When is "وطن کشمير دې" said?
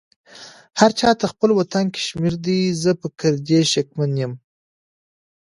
1.59-2.59